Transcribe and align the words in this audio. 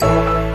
now. 0.00 0.47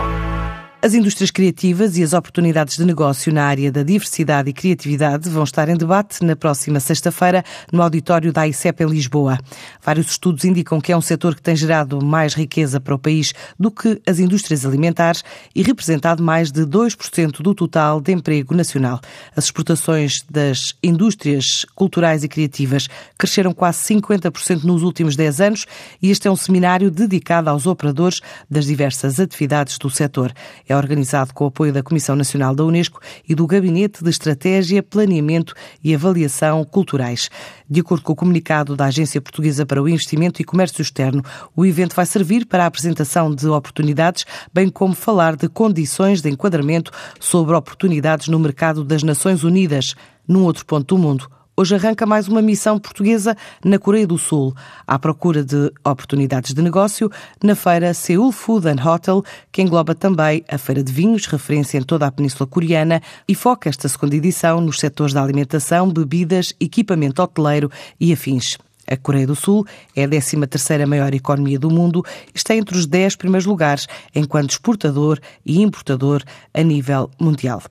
As 0.84 0.92
indústrias 0.92 1.30
criativas 1.30 1.96
e 1.96 2.02
as 2.02 2.12
oportunidades 2.12 2.76
de 2.76 2.84
negócio 2.84 3.32
na 3.32 3.46
área 3.46 3.72
da 3.72 3.82
diversidade 3.82 4.50
e 4.50 4.52
criatividade 4.52 5.30
vão 5.30 5.42
estar 5.42 5.66
em 5.70 5.78
debate 5.78 6.22
na 6.22 6.36
próxima 6.36 6.78
sexta-feira 6.78 7.42
no 7.72 7.80
auditório 7.80 8.30
da 8.30 8.46
ICEP 8.46 8.84
em 8.84 8.88
Lisboa. 8.88 9.38
Vários 9.82 10.10
estudos 10.10 10.44
indicam 10.44 10.78
que 10.82 10.92
é 10.92 10.96
um 10.96 11.00
setor 11.00 11.36
que 11.36 11.40
tem 11.40 11.56
gerado 11.56 12.04
mais 12.04 12.34
riqueza 12.34 12.78
para 12.78 12.94
o 12.94 12.98
país 12.98 13.32
do 13.58 13.70
que 13.70 13.98
as 14.06 14.18
indústrias 14.18 14.66
alimentares 14.66 15.24
e 15.54 15.62
representado 15.62 16.22
mais 16.22 16.52
de 16.52 16.66
2% 16.66 17.40
do 17.40 17.54
total 17.54 17.98
de 17.98 18.12
emprego 18.12 18.54
nacional. 18.54 19.00
As 19.34 19.44
exportações 19.44 20.22
das 20.30 20.74
indústrias 20.82 21.64
culturais 21.74 22.22
e 22.24 22.28
criativas 22.28 22.88
cresceram 23.16 23.54
quase 23.54 23.78
50% 23.94 24.64
nos 24.64 24.82
últimos 24.82 25.16
10 25.16 25.40
anos 25.40 25.66
e 26.02 26.10
este 26.10 26.28
é 26.28 26.30
um 26.30 26.36
seminário 26.36 26.90
dedicado 26.90 27.48
aos 27.48 27.66
operadores 27.66 28.20
das 28.50 28.66
diversas 28.66 29.18
atividades 29.18 29.78
do 29.78 29.88
setor. 29.88 30.30
É 30.68 30.73
é 30.74 30.76
organizado 30.76 31.32
com 31.32 31.44
o 31.44 31.46
apoio 31.48 31.72
da 31.72 31.82
Comissão 31.82 32.16
Nacional 32.16 32.54
da 32.54 32.64
Unesco 32.64 33.00
e 33.28 33.34
do 33.34 33.46
Gabinete 33.46 34.02
de 34.02 34.10
Estratégia, 34.10 34.82
Planeamento 34.82 35.54
e 35.82 35.94
Avaliação 35.94 36.64
Culturais. 36.64 37.30
De 37.70 37.80
acordo 37.80 38.02
com 38.02 38.12
o 38.12 38.16
comunicado 38.16 38.76
da 38.76 38.86
Agência 38.86 39.20
Portuguesa 39.20 39.64
para 39.64 39.82
o 39.82 39.88
Investimento 39.88 40.42
e 40.42 40.44
Comércio 40.44 40.82
Externo, 40.82 41.22
o 41.54 41.64
evento 41.64 41.94
vai 41.94 42.04
servir 42.04 42.44
para 42.44 42.64
a 42.64 42.66
apresentação 42.66 43.34
de 43.34 43.46
oportunidades, 43.46 44.26
bem 44.52 44.68
como 44.68 44.94
falar 44.94 45.36
de 45.36 45.48
condições 45.48 46.20
de 46.20 46.28
enquadramento 46.28 46.90
sobre 47.20 47.54
oportunidades 47.54 48.28
no 48.28 48.38
mercado 48.38 48.84
das 48.84 49.02
Nações 49.02 49.44
Unidas, 49.44 49.94
num 50.26 50.42
outro 50.42 50.66
ponto 50.66 50.94
do 50.94 51.00
mundo 51.00 51.28
Hoje 51.56 51.76
arranca 51.76 52.04
mais 52.04 52.26
uma 52.26 52.42
missão 52.42 52.80
portuguesa 52.80 53.36
na 53.64 53.78
Coreia 53.78 54.08
do 54.08 54.18
Sul, 54.18 54.52
à 54.84 54.98
procura 54.98 55.44
de 55.44 55.72
oportunidades 55.84 56.52
de 56.52 56.60
negócio 56.60 57.08
na 57.40 57.54
feira 57.54 57.94
Seoul 57.94 58.32
Food 58.32 58.66
and 58.66 58.84
Hotel, 58.84 59.22
que 59.52 59.62
engloba 59.62 59.94
também 59.94 60.44
a 60.50 60.58
Feira 60.58 60.82
de 60.82 60.92
Vinhos, 60.92 61.26
referência 61.26 61.78
em 61.78 61.82
toda 61.82 62.08
a 62.08 62.10
Península 62.10 62.48
Coreana, 62.48 63.00
e 63.28 63.36
foca 63.36 63.68
esta 63.68 63.88
segunda 63.88 64.16
edição 64.16 64.60
nos 64.60 64.80
setores 64.80 65.14
da 65.14 65.22
alimentação, 65.22 65.92
bebidas, 65.92 66.52
equipamento 66.58 67.22
hoteleiro 67.22 67.70
e 68.00 68.12
afins. 68.12 68.58
A 68.90 68.96
Coreia 68.96 69.26
do 69.28 69.36
Sul 69.36 69.64
é 69.94 70.02
a 70.02 70.08
13ª 70.08 70.86
maior 70.86 71.14
economia 71.14 71.58
do 71.58 71.70
mundo 71.70 72.04
e 72.34 72.36
está 72.36 72.56
entre 72.56 72.76
os 72.76 72.84
10 72.84 73.14
primeiros 73.14 73.46
lugares 73.46 73.86
enquanto 74.12 74.50
exportador 74.50 75.20
e 75.46 75.62
importador 75.62 76.20
a 76.52 76.62
nível 76.64 77.08
mundial. 77.20 77.62